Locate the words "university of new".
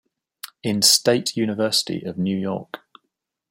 1.37-2.35